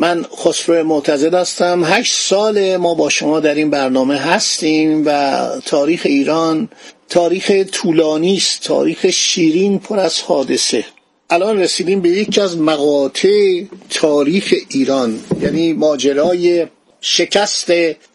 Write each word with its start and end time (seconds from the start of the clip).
من 0.00 0.26
خسرو 0.36 0.84
معتزد 0.84 1.34
هستم. 1.34 1.84
هشت 1.84 2.14
سال 2.14 2.76
ما 2.76 2.94
با 2.94 3.08
شما 3.08 3.40
در 3.40 3.54
این 3.54 3.70
برنامه 3.70 4.16
هستیم 4.16 5.02
و 5.06 5.40
تاریخ 5.66 6.02
ایران 6.04 6.68
تاریخ 7.08 7.52
طولانی 7.72 8.36
است. 8.36 8.62
تاریخ 8.62 9.10
شیرین 9.10 9.78
پر 9.78 9.98
از 9.98 10.20
حادثه. 10.20 10.84
الان 11.30 11.60
رسیدیم 11.60 12.00
به 12.00 12.08
یکی 12.08 12.40
از 12.40 12.58
مقاطع 12.58 13.62
تاریخ 13.90 14.54
ایران 14.68 15.20
یعنی 15.42 15.72
ماجرای 15.72 16.66
شکست 17.00 17.72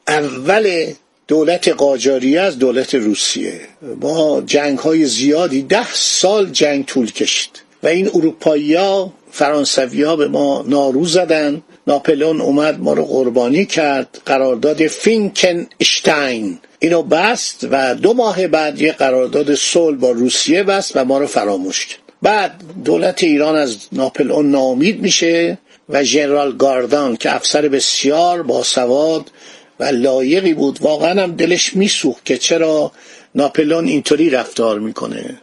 اول 0.07 0.85
دولت 1.27 1.67
قاجاریه 1.67 2.41
از 2.41 2.59
دولت 2.59 2.95
روسیه. 2.95 3.61
با 4.01 4.43
جنگ 4.45 4.77
های 4.79 5.05
زیادی 5.05 5.61
ده 5.61 5.93
سال 5.93 6.49
جنگ 6.49 6.85
طول 6.85 7.11
کشید 7.11 7.65
و 7.83 7.87
این 7.87 8.09
اروپایی 8.13 8.73
ها 8.73 9.13
فرانسوی 9.31 10.03
ها 10.03 10.15
به 10.15 10.27
ما 10.27 10.65
نارو 10.67 11.05
زدن. 11.05 11.61
ناپلون 11.87 12.41
اومد 12.41 12.79
ما 12.79 12.93
رو 12.93 13.05
قربانی 13.05 13.65
کرد 13.65 14.21
قرارداد 14.25 14.87
فینکن 14.87 15.67
اشتاین 15.79 16.59
اینو 16.79 17.01
بست 17.01 17.67
و 17.71 17.95
دو 17.95 18.13
ماه 18.13 18.47
بعد 18.47 18.81
یه 18.81 18.91
قرارداد 18.91 19.55
صلح 19.55 19.97
با 19.97 20.11
روسیه 20.11 20.63
بست 20.63 20.91
و 20.95 21.05
ما 21.05 21.17
رو 21.17 21.27
فراموش 21.27 21.85
کرد. 21.85 21.99
بعد 22.21 22.61
دولت 22.85 23.23
ایران 23.23 23.55
از 23.55 23.77
ناپلئون 23.91 24.51
ناامید 24.51 25.01
میشه 25.01 25.57
و 25.89 26.03
ژنرال 26.03 26.57
گاردان 26.57 27.15
که 27.17 27.35
افسر 27.35 27.67
بسیار 27.67 28.43
باسواد 28.43 29.31
و 29.79 29.83
لایقی 29.83 30.53
بود 30.53 30.81
واقعا 30.81 31.23
هم 31.23 31.35
دلش 31.35 31.75
میسوخت 31.75 32.25
که 32.25 32.37
چرا 32.37 32.91
ناپلون 33.35 33.87
اینطوری 33.87 34.29
رفتار 34.29 34.79
می‌کنه. 34.79 35.41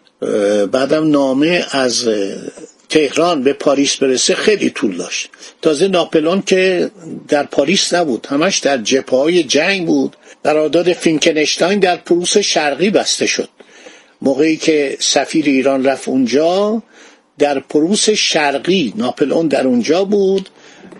بعدم 0.72 1.10
نامه 1.10 1.64
از 1.70 2.08
تهران 2.92 3.42
به 3.42 3.52
پاریس 3.52 3.96
برسه 3.96 4.34
خیلی 4.34 4.70
طول 4.70 4.96
داشت. 4.96 5.28
تازه 5.62 5.88
ناپلئون 5.88 6.42
که 6.42 6.90
در 7.28 7.42
پاریس 7.42 7.94
نبود 7.94 8.26
همش 8.30 8.58
در 8.58 8.78
جبهه 8.78 9.16
های 9.16 9.42
جنگ 9.42 9.86
بود. 9.86 10.16
قرارداد 10.44 10.92
فینکنشتاین 10.92 11.78
در 11.78 11.96
پروس 11.96 12.38
شرقی 12.38 12.90
بسته 12.90 13.26
شد. 13.26 13.48
موقعی 14.22 14.56
که 14.56 14.96
سفیر 15.00 15.46
ایران 15.46 15.84
رفت 15.84 16.08
اونجا 16.08 16.82
در 17.38 17.58
پروس 17.58 18.10
شرقی 18.10 18.92
ناپلئون 18.96 19.48
در 19.48 19.66
اونجا 19.66 20.04
بود 20.04 20.48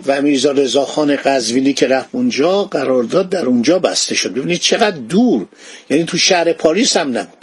و 0.06 0.22
میرزا 0.22 0.53
رضاخان 0.53 1.16
قزوینی 1.16 1.72
که 1.72 1.87
رفت 1.89 2.09
اونجا 2.12 2.65
قرارداد 2.65 3.28
در 3.28 3.45
اونجا 3.47 3.78
بسته 3.78 4.15
شد. 4.15 4.34
ببینید 4.34 4.61
چقدر 4.61 4.97
دور. 4.97 5.47
یعنی 5.91 6.05
تو 6.05 6.19
شهر 6.19 6.53
پاریس 6.53 6.97
هم 6.97 7.19
نبود. 7.19 7.39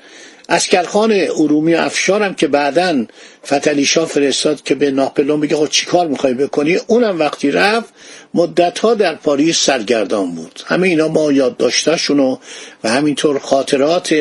اسکرخان 0.50 1.12
ارومی 1.12 1.76
افشارم 1.76 2.34
که 2.34 2.48
بعدا 2.48 3.06
فتلیشا 3.46 4.06
فرستاد 4.06 4.64
که 4.64 4.76
به 4.76 4.92
ناپلون 4.92 5.40
بگه 5.40 5.56
خب 5.56 5.68
چیکار 5.68 6.08
می‌خوای 6.08 6.34
بکنی؟ 6.34 6.76
اونم 6.88 7.20
وقتی 7.20 7.52
رفت 7.52 7.94
مدتها 8.34 8.94
در 8.94 9.16
پاریس 9.16 9.60
سرگردان 9.60 10.32
بود. 10.32 10.62
همه 10.66 10.88
اینا 10.88 11.08
ما 11.08 11.32
یادداشتاشونو 11.32 12.38
و 12.84 12.90
همینطور 12.90 13.40
خاطرات 13.40 14.14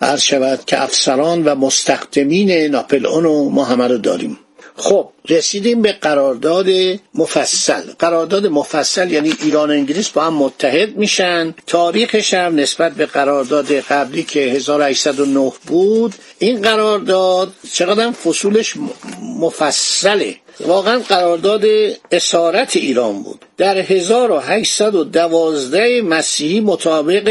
عرض 0.00 0.22
شود 0.22 0.64
که 0.64 0.82
افسران 0.82 1.44
و 1.44 1.54
مستخدمین 1.54 2.50
ناپلئون 2.50 3.52
ما 3.52 3.64
همه 3.64 3.88
رو 3.88 3.98
داریم. 3.98 4.38
خب 4.76 5.08
رسیدیم 5.28 5.82
به 5.82 5.92
قرارداد 5.92 6.66
مفصل. 7.14 7.82
قرارداد 7.98 8.46
مفصل 8.46 9.10
یعنی 9.10 9.34
ایران 9.42 9.70
و 9.70 9.72
انگلیس 9.72 10.08
با 10.08 10.22
هم 10.22 10.34
متحد 10.34 10.96
میشن. 10.96 11.54
تاریخش 11.66 12.34
هم 12.34 12.60
نسبت 12.60 12.92
به 12.92 13.06
قرارداد 13.06 13.72
قبلی 13.72 14.22
که 14.22 14.40
1809 14.40 15.52
بود 15.66 16.14
این 16.38 16.62
قرارداد 16.62 17.52
چقدر 17.72 18.10
فصولش 18.10 18.74
مفصله. 19.40 20.36
واقعا 20.60 20.98
قرارداد 20.98 21.64
اسارت 22.12 22.76
ایران 22.76 23.22
بود. 23.22 23.44
در 23.56 23.78
1812 23.78 26.02
مسیحی 26.02 26.60
مطابق 26.60 27.28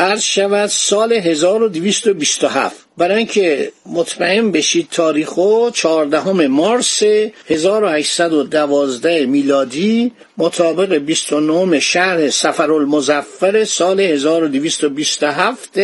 عرض 0.00 0.22
شود 0.22 0.66
سال 0.66 1.12
1227 1.12 2.76
برای 2.98 3.16
اینکه 3.16 3.72
مطمئن 3.86 4.50
بشید 4.50 4.88
تاریخو 4.90 5.70
14 5.70 6.46
مارس 6.46 7.02
1812 7.48 9.26
میلادی 9.26 10.12
مطابق 10.38 10.94
29 10.94 11.80
شهر 11.80 12.30
سفرالمزفر 12.30 13.64
سال 13.64 14.00
1227 14.00 15.78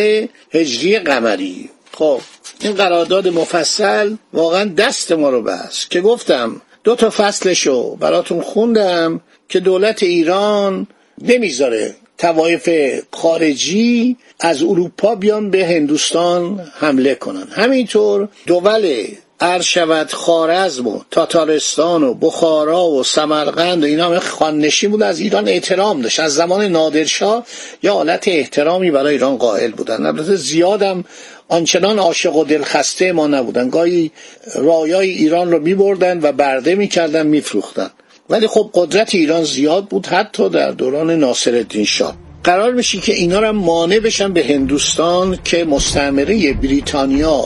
هجری 0.51 0.99
قمری. 0.99 1.69
خب 1.93 2.21
این 2.61 2.73
قرارداد 2.73 3.27
مفصل 3.27 4.15
واقعا 4.33 4.65
دست 4.65 5.11
ما 5.11 5.29
رو 5.29 5.41
بست 5.41 5.91
که 5.91 6.01
گفتم 6.01 6.61
دو 6.83 6.95
تا 6.95 7.09
فصلشو 7.09 7.95
براتون 7.95 8.41
خوندم 8.41 9.21
که 9.49 9.59
دولت 9.59 10.03
ایران 10.03 10.87
نمی‌ذاره 11.21 11.95
توایف 12.17 12.69
خارجی 13.11 14.17
از 14.39 14.63
اروپا 14.63 15.15
بیان 15.15 15.49
به 15.49 15.65
هندوستان 15.65 16.71
حمله 16.79 17.15
کنن 17.15 17.47
همینطور 17.51 18.27
دول 18.45 19.07
عرض 19.39 19.63
شود 19.63 20.11
خارزم 20.11 20.87
و 20.87 20.99
تاتارستان 21.11 22.03
و 22.03 22.13
بخارا 22.13 22.85
و 22.85 23.03
سمرقند 23.03 23.83
و 23.83 23.85
اینا 23.85 24.05
همه 24.05 24.19
خاننشین 24.19 24.91
بود. 24.91 25.03
از 25.03 25.19
ایران 25.19 25.47
احترام 25.47 26.01
داشت. 26.01 26.19
از 26.19 26.33
زمان 26.33 26.65
نادرشاه 26.65 27.45
یا 27.83 27.93
حالت 27.93 28.27
احترامی 28.27 28.91
برای 28.91 29.13
ایران 29.13 29.37
قائل 29.37 29.71
بودن. 29.71 30.05
البته 30.05 30.35
زیادم 30.35 31.03
آنچنان 31.47 31.99
عاشق 31.99 32.35
و 32.35 32.43
دلخسته 32.43 33.11
ما 33.11 33.27
نبودن. 33.27 33.69
گاهی 33.69 34.11
رایای 34.55 35.09
ایران 35.09 35.51
رو 35.51 35.59
میبردن 35.59 36.19
و 36.21 36.31
برده 36.31 36.75
می‌کردن 36.75 37.27
میفروختن. 37.27 37.89
ولی 38.29 38.47
خب 38.47 38.69
قدرت 38.73 39.15
ایران 39.15 39.43
زیاد 39.43 39.85
بود 39.85 40.05
حتی 40.05 40.49
در 40.49 40.71
دوران 40.71 41.11
ناصرالدین 41.11 41.85
شاه. 41.85 42.15
قرار 42.43 42.73
میشه 42.73 42.97
که 42.97 43.13
اینا 43.13 43.39
رو 43.39 43.53
مانع 43.53 43.99
بشن 43.99 44.33
به 44.33 44.43
هندوستان 44.43 45.39
که 45.43 45.65
مستعمره 45.65 46.53
بریتانیا 46.53 47.43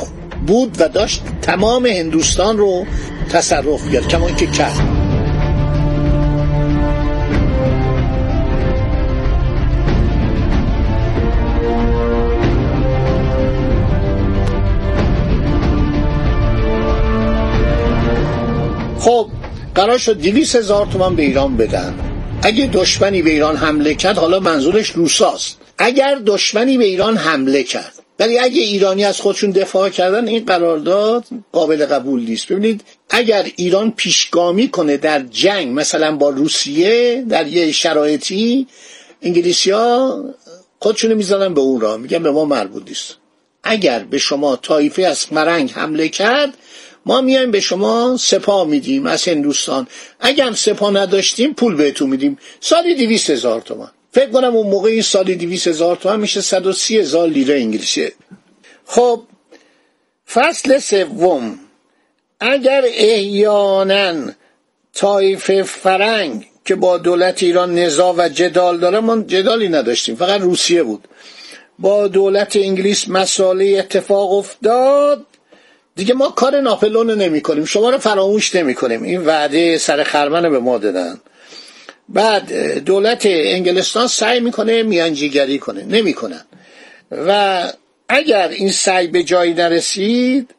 بود 0.47 0.75
و 0.79 0.89
داشت 0.89 1.21
تمام 1.41 1.85
هندوستان 1.85 2.57
رو 2.57 2.85
تصرف 3.31 3.93
کرد 3.93 4.07
کما 4.07 4.31
که 4.31 4.47
کرد. 4.47 5.00
قرار 19.81 19.97
شد 19.97 20.21
دویست 20.21 20.55
هزار 20.55 20.87
تومن 20.87 21.15
به 21.15 21.23
ایران 21.23 21.57
بدن. 21.57 21.99
اگه 22.43 22.69
دشمنی 22.73 23.21
به 23.21 23.29
ایران 23.29 23.55
حمله 23.55 23.95
کرد 23.95 24.17
حالا 24.17 24.39
منظورش 24.39 24.89
روساست. 24.89 25.57
اگر 25.77 26.21
دشمنی 26.25 26.77
به 26.77 26.85
ایران 26.85 27.17
حمله 27.17 27.63
کرد. 27.63 27.93
ولی 28.19 28.39
اگه 28.39 28.61
ایرانی 28.61 29.05
از 29.05 29.21
خودشون 29.21 29.51
دفاع 29.51 29.89
کردن 29.89 30.27
این 30.27 30.45
قرارداد 30.45 31.25
قابل 31.51 31.85
قبول 31.85 32.21
نیست. 32.21 32.47
ببینید 32.47 32.81
اگر 33.09 33.47
ایران 33.55 33.91
پیشگامی 33.91 34.69
کنه 34.69 34.97
در 34.97 35.19
جنگ 35.19 35.79
مثلا 35.79 36.15
با 36.15 36.29
روسیه 36.29 37.25
در 37.29 37.47
یه 37.47 37.71
شرایطی 37.71 38.67
انگلیسی 39.21 39.71
ها 39.71 40.23
خودشونو 40.79 41.49
به 41.49 41.61
اون 41.61 41.81
را 41.81 41.97
میگن 41.97 42.23
به 42.23 42.31
ما 42.31 42.45
مربوط 42.45 42.83
نیست. 42.87 43.17
اگر 43.63 43.99
به 43.99 44.17
شما 44.17 44.55
تایفه 44.55 45.01
از 45.01 45.25
مرنگ 45.31 45.71
حمله 45.71 46.09
کرد 46.09 46.53
ما 47.05 47.21
میایم 47.21 47.51
به 47.51 47.59
شما 47.59 48.17
سپاه 48.19 48.67
میدیم 48.67 49.05
از 49.05 49.27
هندوستان. 49.27 49.87
اگر 50.19 50.53
سپاه 50.53 50.93
نداشتیم 50.93 51.53
پول 51.53 51.75
بهتون 51.75 52.09
میدیم. 52.09 52.37
سالی 52.59 52.95
دیویست 52.95 53.29
هزار 53.29 53.61
تومن 53.61 53.91
فکر 54.11 54.29
کنم 54.29 54.55
اون 54.55 54.67
موقع 54.67 54.89
این 54.89 55.01
سالی 55.01 55.35
دیویست 55.35 55.67
هزار 55.67 55.95
تومن 55.95 56.19
میشه 56.19 56.41
صد 56.41 56.65
و 56.65 56.73
سی 56.73 56.97
هزار 56.97 57.29
لیره 57.29 57.55
انگلیسی. 57.55 58.11
خب 58.85 59.23
فصل 60.31 60.79
سوم. 60.79 61.59
اگر 62.39 62.83
احیانا 62.85 64.31
طایفه 64.93 65.61
فرنگ 65.61 66.47
که 66.65 66.75
با 66.75 66.97
دولت 66.97 67.43
ایران 67.43 67.75
نزاع 67.75 68.15
و 68.17 68.29
جدال 68.29 68.77
داره 68.79 68.99
ما 68.99 69.21
جدالی 69.21 69.69
نداشتیم. 69.69 70.15
فقط 70.15 70.41
روسیه 70.41 70.83
بود. 70.83 71.07
با 71.79 72.07
دولت 72.07 72.55
انگلیس 72.55 73.09
مسئله 73.09 73.75
اتفاق 73.79 74.31
افتاد. 74.31 75.25
دیگه 75.95 76.13
ما 76.13 76.29
کار 76.29 76.61
ناپلون 76.61 77.09
رو 77.09 77.15
نمی 77.15 77.41
کنیم. 77.41 77.65
شما 77.65 77.89
رو 77.89 77.97
فراموش 77.97 78.55
نمی 78.55 78.75
کنیم. 78.75 79.03
این 79.03 79.25
وعده 79.25 79.77
سر 79.77 80.03
خرمن 80.03 80.49
به 80.49 80.59
ما 80.59 80.77
دادن. 80.77 81.21
بعد 82.09 82.53
دولت 82.85 83.21
انگلستان 83.25 84.07
سعی 84.07 84.39
می‌کنه 84.39 84.83
میانجیگری 84.83 85.59
کنه. 85.59 85.83
نمی‌کنن 85.83 86.45
و 87.11 87.63
اگر 88.09 88.47
این 88.47 88.71
سعی 88.71 89.07
به 89.07 89.23
جایی 89.23 89.53
نرسید 89.53 90.49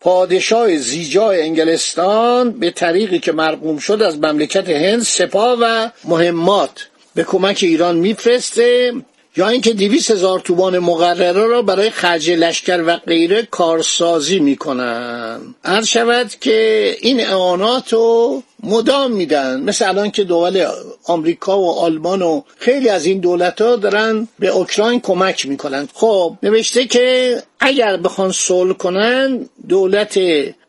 پادشاه 0.00 0.76
زیجا 0.76 1.30
انگلستان 1.30 2.50
به 2.50 2.70
طریقی 2.70 3.18
که 3.18 3.32
مرقوم 3.32 3.78
شد 3.78 4.02
از 4.02 4.18
مملکت 4.18 4.68
هند 4.68 5.02
سپاه 5.02 5.58
و 5.60 5.88
مهمات 6.04 6.88
به 7.14 7.24
کمک 7.24 7.58
ایران 7.62 7.96
میفرسته. 7.96 8.92
یا 9.38 9.48
اینکه 9.48 9.72
دیویس 9.72 10.10
هزار 10.10 10.40
تومان 10.40 10.78
مقرره 10.78 11.32
را 11.46 11.62
برای 11.62 11.90
خرج 11.90 12.30
لشکر 12.30 12.82
و 12.86 12.96
غیره 12.96 13.42
کارسازی 13.42 14.38
می‌کنن. 14.38 15.40
هر 15.64 15.84
شود 15.84 16.34
که 16.40 16.96
این 17.00 17.20
اعانات 17.20 17.92
رو 17.92 18.42
مدام 18.62 19.12
میدن. 19.12 19.60
مثل 19.60 19.88
الان 19.88 20.10
که 20.10 20.24
دول 20.24 20.66
آمریکا 21.04 21.60
و 21.60 21.70
آلمان 21.70 22.22
و 22.22 22.42
خیلی 22.56 22.88
از 22.88 23.06
این 23.06 23.18
دولت 23.18 23.60
ها 23.60 23.76
دارن 23.76 24.28
به 24.38 24.48
اوکراین 24.48 25.00
کمک 25.00 25.46
می‌کنن. 25.46 25.88
خب 25.94 26.36
نوشته 26.42 26.84
که 26.84 27.36
اگر 27.60 27.96
بخوان 27.96 28.32
صلح 28.32 28.72
کنن 28.72 29.48
دولت 29.68 30.20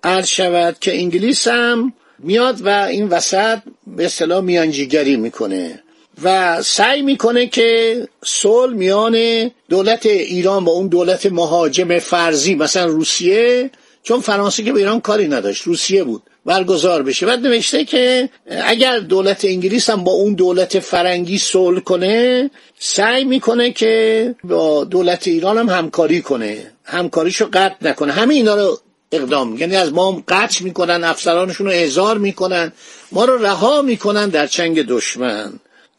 عرض 0.03 0.27
شود 0.27 0.77
که 0.81 0.99
انگلیس 0.99 1.47
هم 1.47 1.93
میاد 2.19 2.65
و 2.65 2.69
این 2.69 3.07
وسط 3.07 3.59
به 3.87 4.05
اصطلاح 4.05 4.41
میانجیگری 4.41 5.15
می‌کنه. 5.15 5.83
و 6.23 6.61
سعی 6.63 7.01
می‌کنه 7.01 7.47
که 7.47 8.07
صلح 8.25 8.73
میان 8.73 9.51
دولت 9.69 10.05
ایران 10.05 10.65
با 10.65 10.71
اون 10.71 10.87
دولت 10.87 11.25
مهاجم 11.25 11.99
فرضی 11.99 12.55
مثلا 12.55 12.85
روسیه 12.85 13.69
چون 14.03 14.21
فرانسه 14.21 14.63
که 14.63 14.73
به 14.73 14.79
ایران 14.79 15.01
کاری 15.01 15.27
نداشت 15.27 15.63
روسیه 15.63 16.03
بود 16.03 16.23
برگزار 16.45 17.03
بشه. 17.03 17.25
بعد 17.25 17.39
نوشته 17.39 17.85
که 17.85 18.29
اگر 18.65 18.99
دولت 18.99 19.45
انگلیس 19.45 19.89
هم 19.89 20.03
با 20.03 20.11
اون 20.11 20.33
دولت 20.33 20.79
فرنگی 20.79 21.37
صلح 21.37 21.79
کنه 21.79 22.49
سعی 22.79 23.23
می‌کنه 23.23 23.71
که 23.71 24.35
با 24.43 24.83
دولت 24.83 25.27
ایران 25.27 25.57
هم 25.57 25.69
همکاری 25.69 26.21
کنه 26.21 26.71
همکاریشو 26.83 27.49
قطع 27.53 27.75
نکنه. 27.81 28.11
همه 28.11 28.33
اینا 28.33 28.55
رو 28.55 28.79
اقدام 29.11 29.57
یعنی 29.57 29.75
از 29.75 29.93
ما 29.93 30.23
قطع 30.27 30.63
می‌کنن 30.63 31.03
افسرانشون 31.03 31.67
رو 31.67 31.73
اعزار 31.73 32.17
می‌کنن 32.17 32.71
ما 33.11 33.25
رو 33.25 33.45
رها 33.45 33.81
می‌کنن 33.81 34.29
در 34.29 34.47
چنگ 34.47 34.81
دشمن. 34.81 35.53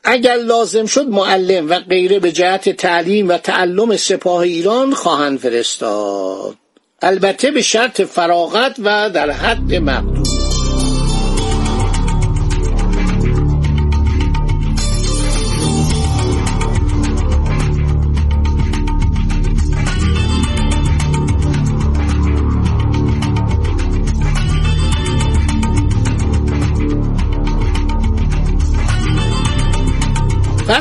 اگر 0.04 0.36
لازم 0.36 0.86
شد 0.86 1.08
معلم 1.08 1.70
و 1.70 1.74
غیره 1.74 2.18
به 2.18 2.32
جهت 2.32 2.68
تعلیم 2.68 3.28
و 3.28 3.38
تعلم 3.38 3.96
سپاه 3.96 4.40
ایران 4.40 4.94
خواهند 4.94 5.38
فرستاد. 5.38 6.56
البته 7.02 7.50
به 7.50 7.62
شرط 7.62 8.02
فراغت 8.02 8.76
و 8.78 9.10
در 9.10 9.30
حد 9.30 9.74
مقدور. 9.74 10.39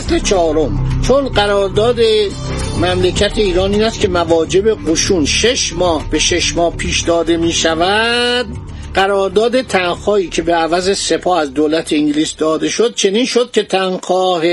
فصل 0.10 0.20
چهارم. 0.20 1.02
چون 1.08 1.30
قرارداد 1.30 2.00
مملکت 2.82 3.38
ایران 3.38 3.72
این 3.74 3.84
است 3.84 4.00
که 4.00 4.08
مواجب 4.08 4.92
قشون 4.92 5.26
شش 5.26 5.74
ماه 5.74 6.10
به 6.10 6.20
شش 6.20 6.56
ماه 6.56 6.78
پیش 6.78 7.02
داده 7.02 7.38
می 7.38 7.52
شود 7.52 8.46
قرارداد 8.94 9.62
تنخواهی 9.62 10.28
که 10.28 10.42
به 10.42 10.54
عوض 10.54 10.98
سپاه 10.98 11.40
از 11.40 11.54
دولت 11.54 11.94
انگلیس 11.94 12.36
داده 12.36 12.70
شد 12.70 12.96
چنین 12.96 13.26
شد 13.26 13.52
که 13.52 13.64
تنخواه 13.64 14.44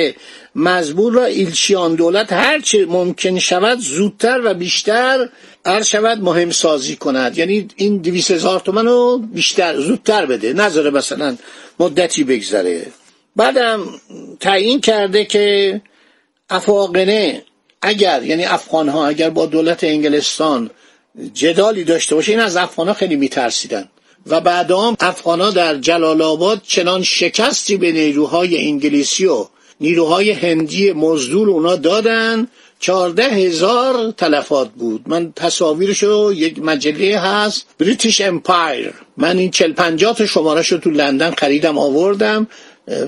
مزبور 0.54 1.12
را 1.12 1.24
ایلچیان 1.24 1.94
دولت 1.94 2.32
هرچه 2.32 2.86
ممکن 2.86 3.38
شود 3.38 3.78
زودتر 3.78 4.40
و 4.44 4.54
بیشتر 4.54 5.28
هر 5.66 5.82
شود 5.82 6.22
مهم 6.22 6.50
سازی 6.50 6.96
کند. 6.96 7.38
یعنی 7.38 7.68
این 7.76 7.96
دویست 7.96 8.30
هزار 8.30 8.60
تومن 8.60 8.86
رو 8.86 9.18
بیشتر 9.34 9.80
زودتر 9.80 10.26
بده. 10.26 10.52
نذاره 10.52 10.90
مثلا 10.90 11.36
مدتی 11.78 12.24
بگذره. 12.24 12.86
بعدم 13.36 14.00
تعیین 14.40 14.80
کرده 14.80 15.24
که 15.24 15.80
افاقنه 16.50 17.42
اگر 17.82 18.22
یعنی 18.22 18.44
افغان 18.44 18.88
ها 18.88 19.06
اگر 19.06 19.30
با 19.30 19.46
دولت 19.46 19.84
انگلستان 19.84 20.70
جدالی 21.34 21.84
داشته 21.84 22.14
باشه 22.14 22.32
این 22.32 22.40
از 22.40 22.56
افغان 22.56 22.88
ها 22.88 22.94
خیلی 22.94 23.16
میترسیدن. 23.16 23.88
و 24.26 24.40
بعدام 24.40 24.96
افغان 25.00 25.40
ها 25.40 25.50
در 25.50 25.76
جلال 25.76 26.22
آباد 26.22 26.62
چنان 26.66 27.02
شکستی 27.02 27.76
به 27.76 27.92
نیروهای 27.92 28.66
انگلیسی 28.68 29.26
و 29.26 29.46
نیروهای 29.80 30.30
هندی 30.30 30.92
مزدور 30.92 31.50
اونا 31.50 31.76
دادن 31.76 32.48
چهارده 32.78 33.22
هزار 33.22 34.10
تلفات 34.10 34.70
بود. 34.70 35.02
من 35.06 35.32
تصاویرشو 35.36 36.32
یک 36.36 36.58
مجله 36.58 37.18
هست 37.18 37.66
بریتیش 37.78 38.20
امپایر 38.20 38.92
من 39.16 39.38
این 39.38 39.50
چل 39.50 39.72
پنجات 39.72 40.20
رو 40.20 40.60
تو 40.78 40.90
لندن 40.90 41.30
خریدم 41.30 41.78
آوردم. 41.78 42.46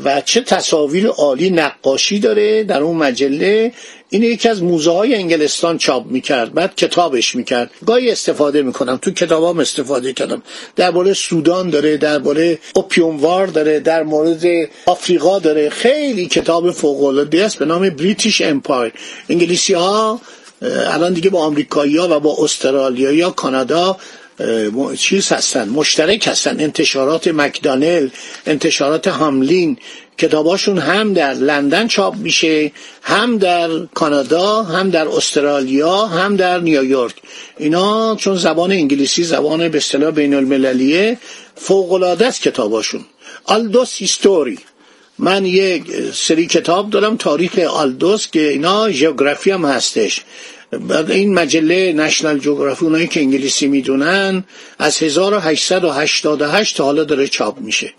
و 0.04 0.20
چه 0.20 0.40
تصاویر 0.40 1.06
عالی 1.06 1.50
نقاشی 1.50 2.19
داره 2.19 2.64
در 2.64 2.80
اون 2.80 2.96
مجله. 2.96 3.72
این 4.10 4.22
یکی 4.22 4.48
از 4.48 4.62
موزه 4.62 4.90
های 4.90 5.14
انگلستان 5.14 5.78
چاپ 5.78 6.06
می‌کرد 6.06 6.54
بعد 6.54 6.75
کتابش 6.75 7.34
می‌کرد. 7.36 7.70
گاهی 7.86 8.10
استفاده 8.10 8.62
می‌کنم 8.62 8.96
تو 8.96 9.10
کتابام 9.10 9.58
استفاده 9.58 10.12
کردم. 10.12 10.42
درباره 10.76 11.14
سودان 11.14 11.70
داره 11.70 11.96
درباره 11.96 12.58
اوپیوموار 12.75 13.46
داره 13.46 13.80
در 13.80 14.02
مورد 14.02 14.44
آفریقا 14.86 15.38
داره. 15.38 15.69
خیلی 15.69 16.26
کتاب 16.26 16.70
فوق 16.70 17.04
العاده 17.04 17.44
است 17.44 17.58
به 17.58 17.64
نام 17.64 17.90
بریتیش 17.90 18.40
امپایر 18.40 18.92
انگلیسی 19.28 19.75
ها 19.75 20.20
الان 20.62 21.12
دیگه 21.12 21.30
با 21.30 21.40
آمریکایی 21.40 21.97
ها 21.97 22.16
و 22.16 22.20
با 22.20 22.37
استرالیا 22.38 23.12
یا 23.12 23.30
کانادا 23.30 23.97
چیز 24.97 25.33
هستن 25.33 25.68
مشترک 25.68 26.26
هستن. 26.26 26.61
انتشارات 26.61 27.28
مکدانل 27.28 28.09
انتشارات 28.47 29.09
هاملین 29.09 29.76
کتاباشون 30.18 30.78
هم 30.78 31.12
در 31.12 31.35
لندن 31.35 31.88
چاپ 31.88 32.14
میشه 32.14 32.73
هم 33.02 33.38
در 33.38 33.68
کانادا 33.95 34.62
هم 34.62 34.90
در 34.90 35.09
استرالیا 35.09 36.07
هم 36.07 36.37
در 36.37 36.61
نیویورک. 36.61 37.14
اینا 37.59 38.16
چون 38.16 38.37
زبان 38.37 38.73
انگلیسی 38.73 39.25
زبان 39.25 39.68
به 39.68 39.78
اصطلاح 39.78 40.11
بین 40.11 40.35
المللیه 40.35 41.18
فوق 41.57 41.92
العاده 41.92 42.26
است 42.26 42.42
کتاباشون. 42.42 43.04
آلدوس 43.45 43.97
هیستوری 43.97 44.59
من 45.18 45.47
یک 45.47 45.85
سری 46.14 46.47
کتاب 46.47 46.90
دارم 46.90 47.16
تاریخ 47.16 47.59
آلدوس 47.59 48.28
که 48.30 48.49
اینا 48.49 48.90
ژئوگرافی 48.90 49.50
هم 49.50 49.64
هستش. 49.64 50.23
بعد 50.70 51.10
این 51.10 51.34
مجله 51.34 51.92
نشنال 51.92 52.38
جغرافی 52.38 52.84
اونایی 52.84 53.06
که 53.06 53.20
انگلیسی 53.20 53.66
می‌دونن 53.66 54.44
از 54.78 55.02
1888 55.02 56.76
تا 56.76 56.84
حالا 56.84 57.04
داره 57.04 57.28
چاپ 57.28 57.60
میشه. 57.60 57.92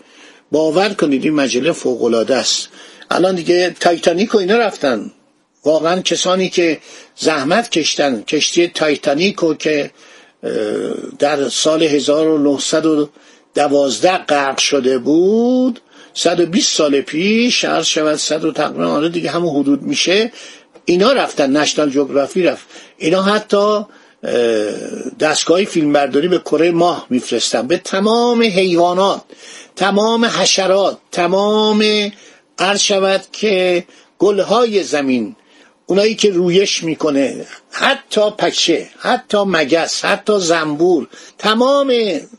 باور 0.52 0.88
کنید 0.88 1.24
این 1.24 1.34
مجله 1.34 1.72
فوق 1.72 2.04
العاده 2.04 2.36
است. 2.36 2.68
الان 3.10 3.34
دیگه 3.34 3.76
تایتانیک 3.80 4.34
و 4.34 4.38
اینا 4.38 4.58
رفتن. 4.58 5.10
واقعا 5.64 6.00
کسانی 6.00 6.48
که 6.48 6.78
زحمت 7.16 7.70
کشتن 7.70 8.22
کشتی 8.22 8.68
تایتانیک 8.68 9.36
که 9.58 9.90
در 11.18 11.48
سال 11.48 11.82
1912 11.82 14.18
غرق 14.18 14.58
شده 14.58 14.98
بود 14.98 15.80
120 16.14 16.76
سال 16.76 17.00
پیش 17.00 17.64
عرض 17.64 17.86
شود 17.86 18.16
100 18.16 18.44
و 18.44 18.52
تقریبا 18.52 18.86
آره 18.86 19.08
دیگه 19.08 19.30
همون 19.30 19.60
حدود 19.60 19.82
میشه. 19.82 20.32
اینا 20.90 21.12
رفتن 21.12 21.56
نشنال 21.56 21.90
جغرافی 21.90 22.42
رفت. 22.42 22.66
اینا 22.98 23.22
حتی 23.22 23.84
دستگاه 25.20 25.64
فیلمبرداری 25.64 26.28
به 26.28 26.38
کره 26.38 26.70
ماه 26.70 27.06
میفرستن. 27.10 27.66
به 27.66 27.76
تمام 27.76 28.42
حیوانات 28.42 29.22
تمام 29.76 30.24
حشرات 30.24 30.98
تمام 31.12 31.84
عرض 32.58 32.80
شود 32.80 33.22
که 33.32 33.84
گلهای 34.18 34.82
زمین 34.82 35.36
اونایی 35.86 36.14
که 36.14 36.30
رویش 36.30 36.82
می‌کنه 36.82 37.46
حتی 37.70 38.30
پکشه 38.38 38.88
حتی 38.98 39.38
مگس 39.46 40.04
حتی 40.04 40.38
زنبور 40.38 41.08
تمام 41.38 41.92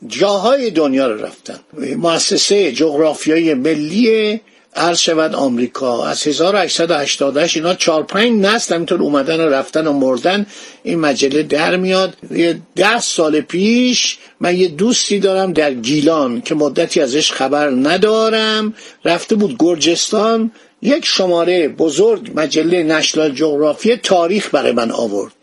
جاهای 0.07 0.71
دنیا 0.71 1.07
رو 1.07 1.25
رفتن. 1.25 1.59
مؤسسه 1.97 2.71
جغرافیایی 2.71 3.53
ملی 3.53 4.41
عرض 4.75 4.99
شود 4.99 5.35
آمریکا. 5.35 6.05
از 6.05 6.27
1888 6.27 7.57
اینا 7.57 7.73
چهار 7.73 8.03
پنج 8.03 8.45
نسل 8.45 8.75
همینطور 8.75 9.01
اومدن 9.01 9.39
و 9.39 9.49
رفتن 9.49 9.87
و 9.87 9.93
مردن. 9.93 10.45
این 10.83 10.99
مجله 10.99 11.43
در 11.43 11.75
میاد. 11.75 12.13
یه 12.31 12.61
ده 12.75 12.99
سال 12.99 13.41
پیش 13.41 14.17
من 14.39 14.57
یه 14.57 14.67
دوستی 14.67 15.19
دارم 15.19 15.53
در 15.53 15.73
گیلان 15.73 16.41
که 16.41 16.55
مدتی 16.55 17.01
ازش 17.01 17.31
خبر 17.31 17.69
ندارم. 17.69 18.73
رفته 19.05 19.35
بود 19.35 19.55
گرجستان. 19.59 20.51
یک 20.81 21.05
شماره 21.05 21.67
بزرگ 21.67 22.31
مجله 22.35 22.83
نشنال 22.83 23.31
جغرافی 23.31 23.95
تاریخ 23.95 24.55
برای 24.55 24.71
من 24.71 24.91
آورد. 24.91 25.33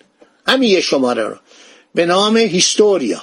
همین 0.46 0.70
یه 0.70 0.80
شماره 0.80 1.24
رو. 1.24 1.36
به 1.94 2.06
نام 2.06 2.36
هیستوریا. 2.36 3.22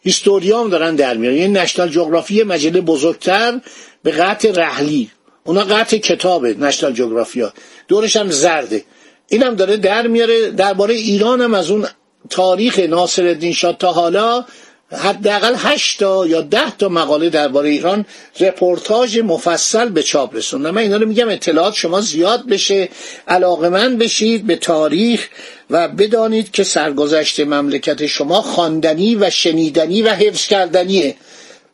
هیستوریا 0.00 0.66
دارن 0.68 0.96
در 0.96 1.16
میارن 1.16 1.36
یه 1.36 1.48
نشنال 1.48 1.88
جغرافی 1.88 2.42
مجله 2.42 2.80
بزرگتر 2.80 3.60
به 4.02 4.10
قطع 4.10 4.52
رحلی. 4.52 5.10
اونا 5.44 5.60
قطع 5.60 5.96
کتابه 5.96 6.54
نشنال 6.54 6.92
جغرافیا 6.92 7.52
دورش 7.88 8.16
هم 8.16 8.30
زرده. 8.30 8.84
اینم 9.28 9.54
داره 9.54 9.76
در 9.76 10.06
میاره. 10.06 10.50
درباره 10.50 10.94
ایران 10.94 11.40
هم 11.40 11.54
از 11.54 11.70
اون 11.70 11.86
تاریخ 12.30 12.78
ناصر 12.78 13.50
شاه 13.52 13.78
تا 13.78 13.92
حالا 13.92 14.44
حداقل 14.92 15.54
هشت 15.56 16.00
تا 16.00 16.26
یا 16.26 16.40
ده 16.40 16.76
تا 16.76 16.88
مقاله 16.88 17.30
درباره 17.30 17.68
ایران 17.68 18.04
رپورتاج 18.40 19.18
مفصل 19.18 19.88
به 19.88 20.02
چاپ 20.02 20.36
رسوندن. 20.36 20.70
من 20.70 20.82
اینا 20.82 20.96
رو 20.96 21.06
میگم 21.06 21.28
اطلاعات 21.28 21.74
شما 21.74 22.00
زیاد 22.00 22.46
بشه 22.46 22.88
علاقمند 23.28 23.98
بشید 23.98 24.46
به 24.46 24.56
تاریخ 24.56 25.28
و 25.70 25.88
بدانید 25.88 26.50
که 26.50 26.64
سرگذشت 26.64 27.40
مملکت 27.40 28.06
شما 28.06 28.42
خواندنی 28.42 29.14
و 29.14 29.30
شنیدنی 29.30 30.02
و 30.02 30.08
حفظ 30.08 30.46
کردنیه. 30.46 31.14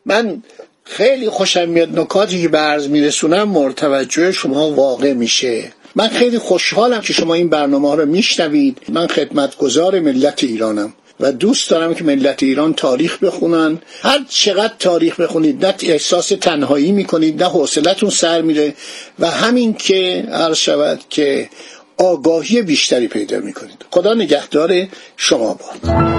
من 0.05 0.43
خیلی 0.89 1.29
خوشم 1.29 1.69
میاد 1.69 1.99
نکاتی 1.99 2.41
که 2.41 2.47
به 2.47 2.57
عرض 2.57 2.87
میرسونم 2.87 3.43
مرتوجه 3.43 4.31
شما 4.31 4.71
واقع 4.71 5.13
میشه. 5.13 5.63
من 5.95 6.07
خیلی 6.07 6.37
خوشحالم 6.37 7.01
که 7.01 7.13
شما 7.13 7.33
این 7.33 7.49
برنامه 7.49 7.87
ها 7.87 7.95
رو 7.95 8.05
میشنوید. 8.05 8.77
من 8.89 9.07
خدمتگزار 9.07 9.99
ملت 9.99 10.43
ایرانم 10.43 10.93
و 11.19 11.31
دوست 11.31 11.69
دارم 11.69 11.93
که 11.93 12.03
ملت 12.03 12.43
ایران 12.43 12.73
تاریخ 12.73 13.23
بخونن. 13.23 13.81
هر 14.01 14.25
چقدر 14.29 14.73
تاریخ 14.79 15.19
بخونید 15.19 15.65
نه 15.65 15.73
احساس 15.81 16.27
تنهایی 16.27 16.91
می‌کنید 16.91 17.43
نه 17.43 17.49
حوصلتون 17.49 18.09
سر 18.09 18.41
میره 18.41 18.73
و 19.19 19.29
همین 19.29 19.73
که 19.73 20.27
عرض 20.31 20.57
شود 20.57 20.99
که 21.09 21.49
آگاهی 21.97 22.61
بیشتری 22.61 23.07
پیدا 23.07 23.39
می‌کنید. 23.39 23.85
خدا 23.91 24.13
نگهدار 24.13 24.87
شما 25.17 25.53
باد. 25.53 26.18